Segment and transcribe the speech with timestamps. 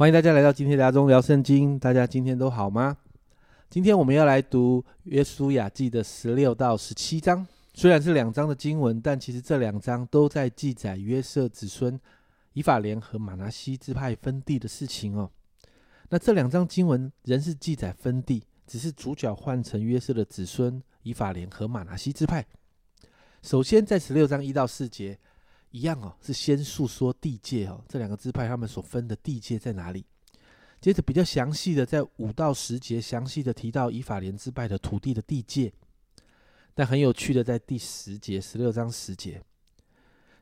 [0.00, 2.96] 欢迎大家来到今天的阿中聊圣经，大家今天都好吗？
[3.68, 12.00] 今天我们要来读约书亚记的十六到十七章，虽然是两章的经文，但其实这两章都在记载约瑟子孙
[12.54, 15.30] 以法莲和马拿西支派分地的事情哦。
[16.08, 22.46] 那这两章经文仍是记载分地，只是主角换成约瑟的子孙以法莲和马拿西支派。
[23.42, 25.18] 首先在十六章一到四节。
[25.70, 30.04] 一样哦，是先诉说地界哦，这两个支派他们所分的地界在哪里？
[30.80, 35.72] 接着比较详细的在五到十节详细的提到以法莲支派的土地的地界，
[36.74, 39.42] 但很有趣的在第十节十六章十节，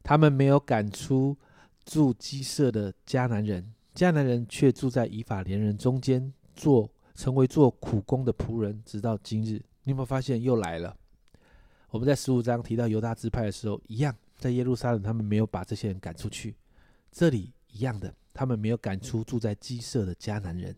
[0.03, 1.37] 他们没有赶出
[1.85, 9.61] 住鸡舍的迦南人，迦南人却住在以法莲人中间，做成为做苦工的仆人，直到今日。
[9.83, 10.97] 你有没有发现又来了？
[11.91, 14.15] 我们在十五章提到犹大支派的时候，一样。
[14.39, 16.55] 在耶路撒冷，他们没有把这些人赶出去。
[17.11, 20.75] 这里一样的，他们没有赶出住在鸡舍的迦南人。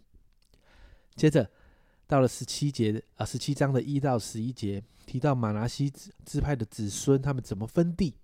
[1.15, 1.49] 接着
[2.07, 8.17] 到了十七节啊，十七章的一到十一节，提到马拿西支支派的子孙他们怎么分地。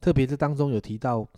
[0.00, 1.28] 特别这当中有提到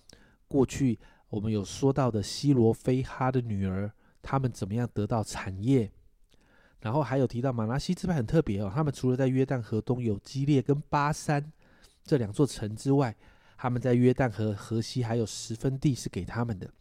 [0.46, 3.90] 过去我们有说到的西罗非哈的女儿，
[4.22, 5.90] 他们怎么样得到产业。
[6.80, 11.52] 然后还有提到马拿西支派很特别哦，他们除了在约旦河东有基列跟巴山。
[12.08, 13.14] 这两座城之外，
[13.58, 16.72] 他们在约旦河河西还有十分地是给他们的。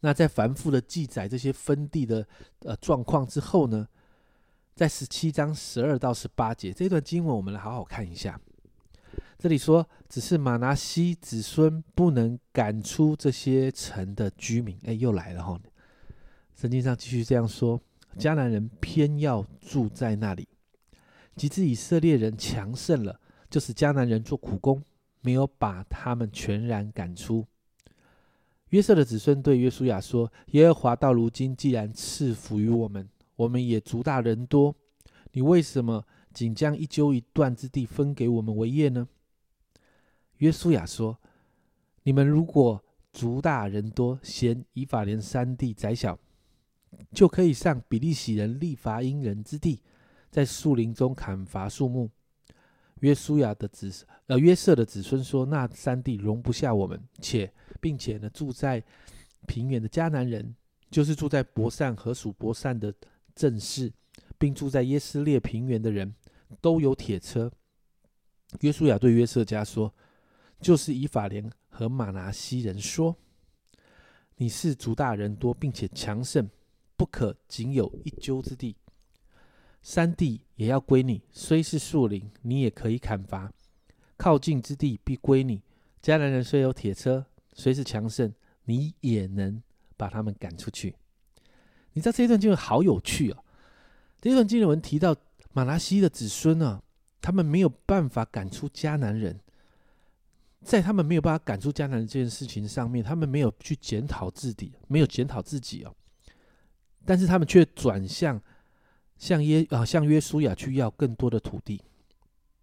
[0.00, 2.26] 那在繁复的记载这些分地的
[2.62, 3.86] 呃状况之后呢，
[4.74, 8.38] 在十七章十二到十八节这段经文，我们来好好看一下。
[9.38, 14.76] 这里说，只是马拿西子孙不能赶出这些城的居民。
[14.84, 15.60] 哎，又来了哈！
[16.56, 17.80] 圣经上继续这样说：
[18.18, 20.48] 迦南人偏要住在那里，
[21.36, 23.20] 及至以色列人强盛了。
[23.50, 24.82] 就是迦南人做苦工，
[25.20, 27.46] 没有把他们全然赶出。
[28.70, 34.74] 约瑟的子孙对约书亚说：“耶和华到如今既然赐福于我们，我们也族大人多，
[35.32, 39.06] 你为什么仅将一揪一段之地分给我们为业呢？”
[40.38, 41.20] 约书亚说
[42.02, 42.82] ：“你们如果
[43.12, 46.18] 族大人多，嫌以法莲山地窄小，
[47.12, 49.80] 就可以上比利洗人利伐因人之地，
[50.30, 52.10] 在树林中砍伐树木。”
[53.04, 53.92] 约书亚的子
[54.28, 58.82] 呃约瑟的子孙说：“那山地容不下我们，且并且呢住在
[59.46, 60.56] 平原的迦南人，
[60.90, 62.94] 就是住在伯善和属伯善的
[63.34, 63.92] 正士，
[64.38, 66.14] 并住在耶斯列平原的人
[66.62, 67.52] 都有铁车。”
[68.60, 69.94] 约书亚对约瑟家说
[70.58, 73.14] ：“就是以法莲和马拿西人说，
[74.36, 76.48] 你是族大人多，并且强盛，
[76.96, 78.74] 不可仅有一揪之地。”
[79.84, 83.50] 山地也要归你，虽是树林，你也可以砍伐；
[84.16, 85.62] 靠近之地必归你。
[86.02, 88.32] 迦南人虽有铁车，虽是强盛，
[88.64, 89.62] 你也能
[89.98, 90.96] 把他们赶出去。
[91.92, 93.44] 你知道这一段经文好有趣哦。
[94.22, 95.14] 这一段经文提到
[95.52, 96.82] 马拉西的子孙啊，
[97.20, 99.38] 他们没有办法赶出迦南人，
[100.62, 105.94] 在他们没有办法赶出迦南人这件事情上面，他们没有去检讨自己，没有检讨自己哦，
[107.04, 108.40] 但是他们却转向。
[109.18, 111.80] 向耶啊，向约书亚去要更多的土地，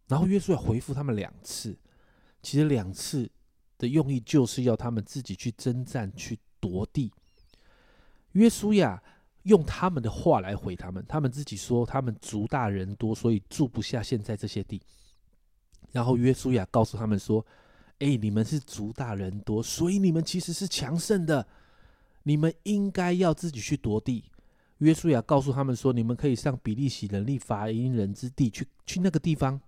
[0.08, 1.78] 然后约书亚回复他们两次，
[2.42, 3.30] 其实两次
[3.78, 7.12] 的用意就是要他们自己去征战去夺地。
[8.34, 9.02] 约书亚
[9.44, 14.82] 用他们的话来回他们，他们自己说他们族大人多，所以住不下现在这些地。
[15.92, 17.46] 然后约书亚告诉他们说
[18.00, 21.46] ：“哎，你们是族大人多，所以你们其实是强盛的，
[22.24, 24.24] 你们应该要自己去夺地。”
[24.86, 29.62] 约书亚告诉他们说：“你们可以上比利洗人立法因人之地去，去那个地方，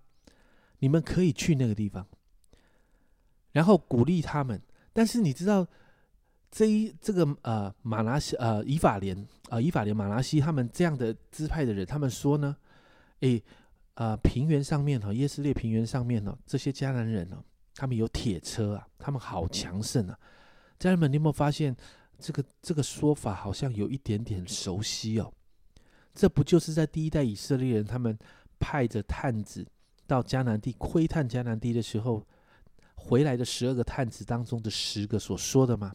[0.80, 2.06] 你们可以去那个地方。”
[3.54, 4.60] 然后鼓励他们。
[4.92, 5.68] 但是你知道，
[6.50, 12.56] 这一这个呃马拉西呃以法莲呃以法莲马拉西他们这样的支派的人，他们说呢
[13.22, 13.44] ：“诶，
[13.94, 17.44] 呃平原上面哈耶斯列平原上面呢，这些迦南人呢，
[17.76, 20.18] 他们有铁车啊，他们好强盛啊。”
[20.80, 21.76] 家人们，你有没有发现？
[22.20, 25.34] 这个这个说法好像有一点点熟悉哦，
[26.14, 28.18] 这不就是在第一代以色列人他们
[28.60, 29.66] 派着探子
[30.08, 32.26] 到迦南地窥探迦南地的时候，
[32.96, 35.94] 回来的十二个探子当中的十个所说的吗？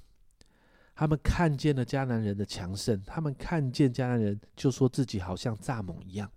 [0.95, 6.31] 他们看见了迦南人的强盛，他们看见迦南人就说自己好像蚱蜢一样。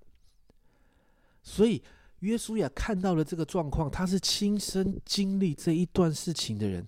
[1.41, 1.81] 所以
[2.19, 6.87] 约书亚看到了这个状况，他是亲身经历这一段事情的人。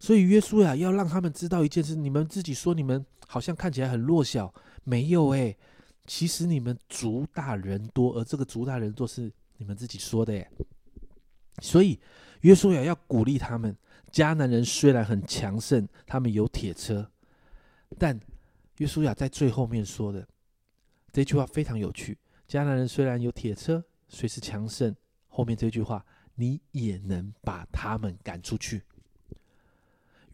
[0.00, 4.52] 所以约书亚要让他们知道一件事：你们自己说你们好像看起来很弱小，
[4.84, 5.56] 没有诶，
[6.06, 10.48] 其实你们族大人多，而这个族大人多是你们自己说的耶。
[11.60, 11.98] 所以
[12.42, 13.76] 约书亚要鼓励他们：
[14.12, 17.10] 迦南人虽然很强盛，他们有铁车，
[17.98, 18.18] 但
[18.76, 20.26] 约书亚在最后面说的
[21.12, 22.16] 这句话非常有趣：
[22.48, 24.94] 迦南人虽然有铁车，虽是强盛，
[25.26, 26.06] 后面这句话
[26.36, 28.80] 你也能把他们赶出去。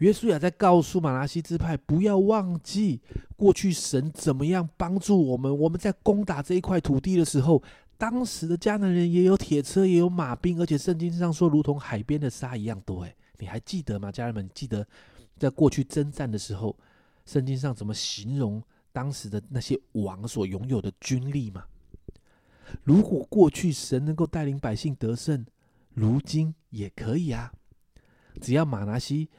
[0.04, 3.00] 约书亚在告诉马拉西支派，不要忘记
[3.36, 5.58] 过去神怎么样帮助我们。
[5.58, 7.62] 我们在攻打这一块土地的时候，
[7.96, 13.02] 当时的迦南人也有铁车，也有马兵，而且圣经上说，如同海边的沙一样多。
[13.02, 14.12] 哎，你还记得吗？
[14.12, 14.86] 家人们，记得
[15.38, 16.76] 在过去征战的时候，
[17.24, 18.62] 圣经上怎么形容
[18.92, 21.64] 当时的那些王所拥有的军力吗？
[22.82, 25.46] 如果过去神能够带领百姓得胜，
[25.94, 27.50] 如今也可以啊。
[28.42, 29.30] 只要马拿西。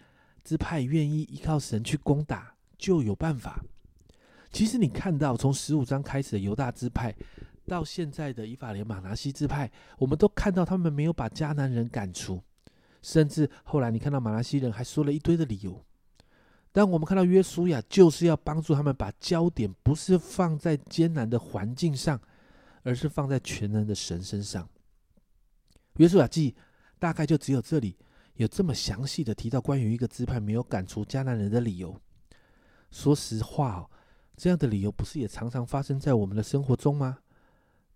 [0.46, 3.62] 支派愿意依靠神去攻打，就有办法。
[4.52, 7.14] 其实你看到从十五章开始的犹大支派，
[7.66, 12.42] 到现在的以法莲马拿西支派，我们都看到他们没有把迦南人赶出，
[13.02, 15.84] 甚至后来你看到马拿西人还说了一堆的理由。
[16.72, 22.22] 但我们看到约书亚就是要帮助他们，把焦点不是放在艰难的环境上，
[22.84, 24.70] 而是放在全能的神身上。
[25.98, 26.56] 约书亚记
[27.00, 27.98] 大概就只有这里。
[28.36, 32.00] 有这么详细的提到关于一个支派没有赶出迦南人的理由。
[32.92, 33.90] 说实话哦，
[34.36, 37.20] 这样的理由不是也常常发生在我们的生活中吗？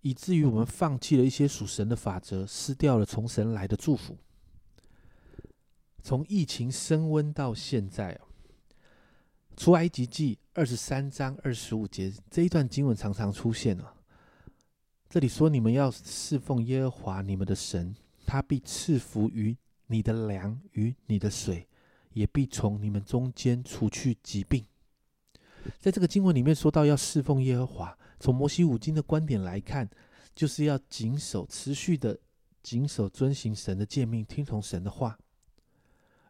[0.02, 4.18] 以至于我们放弃了一些属神的法则，失掉了从神来的祝福。
[6.02, 8.28] 从疫情升温到现在哦，
[9.58, 13.94] 出埃及记二十三章二十五节这一段经文常常出现了。
[15.10, 17.94] 这里说：“你们要侍奉耶和华你们的神，
[18.26, 19.58] 他必赐福于。”
[19.92, 21.68] 你的粮与你的水，
[22.14, 24.64] 也必从你们中间除去疾病。
[25.80, 29.90] 在这个经文里面说到要侍奉耶和华，从摩西五经的观点来看，
[30.36, 32.18] 就是要谨守、持续的
[32.62, 35.18] 谨守、遵行神的诫命，听从神的话。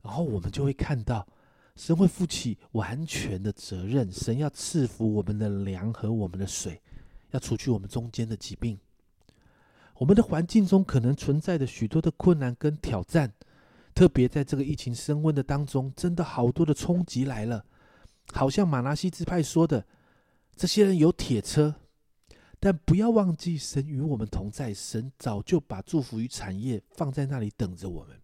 [0.01, 1.27] 然后我们就会看到，
[1.75, 6.81] 神会负起完全的责任，神要赐福我们的粮和我们的水，
[7.31, 8.79] 要除去我们中间的疾病。
[9.95, 13.33] 我们的环境中可能存在着许多的困难跟挑战。
[13.99, 17.65] 特别在这个疫情升温的当中，真的好多的冲击来了。
[18.31, 19.85] 好像马拉西支派说的，
[20.55, 21.75] 这些人有铁车，
[22.61, 28.17] 但不要忘记神与我们同在，神早就把祝福与产业放在那里等着我们。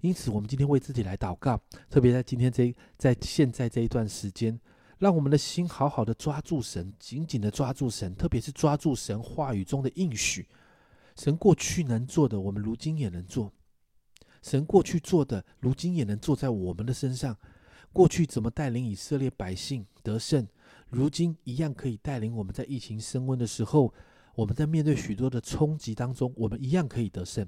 [0.00, 4.58] 因此，我们今天为自己来祷告，特别在今天这在现在这一段时间，
[4.98, 10.48] 让我们的心好好的抓住神，紧紧的抓住神，特别是抓住神话语中的应许。
[11.14, 13.52] 神过去能做的，我们如今也能做。
[14.44, 17.34] 神过去做的，如今也能做在我们的身上。
[17.94, 20.46] 过去怎么带领以色列百姓得胜，
[20.90, 23.94] 如今一样可以带领我们在疫情升温的时候，
[24.34, 27.46] 我们在面对许多的冲击当中，我们一样可以得胜。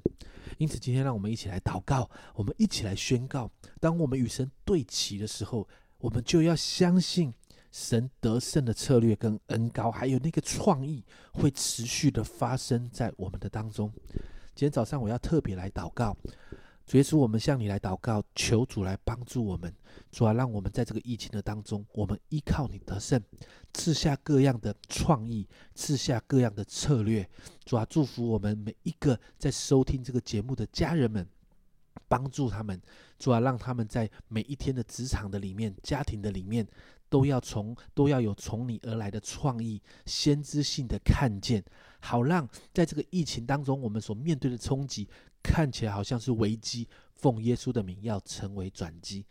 [0.57, 5.69] 因此，今天让我们一起来祷告，我们一起来宣告：当我们与神对齐的时候，
[5.99, 7.35] 我们就要相信
[7.71, 11.05] 神得胜的策略跟恩高，还有那个创意
[11.35, 13.93] 会持续的发生在我们的当中。
[14.55, 16.17] 今天早上我要特别来祷告。
[16.87, 19.75] 主耶稣，我们向你来祷告，求主来帮助我们，
[20.13, 23.21] 主啊，让我们在这个疫情的当中，我们依靠你得胜，
[23.75, 27.29] 赐下各样的创意，赐下各样的策略，
[27.65, 31.29] 主啊，祝福我们每一个在收听这个节目的家人们，
[32.07, 32.81] 帮助他们，
[33.19, 36.65] 主啊，让他们在每一天的职场的里面、家庭的里面，
[37.09, 41.65] 都要从都要有从你而来的创意、先知性的看见，
[42.01, 45.09] 好让在这个疫情当中，我们所面对的冲击。
[45.43, 49.25] 看起来好像是危机，奉耶稣的名要成为转机。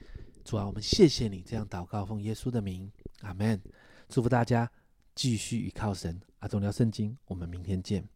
[0.46, 2.89] 主啊，我们谢谢你这样祷告，奉耶稣的名，
[3.20, 3.62] 阿门。
[4.08, 4.72] 祝福大家
[5.13, 6.22] 继续依靠神。
[6.39, 8.14] 阿忠聊圣经，我们明天见。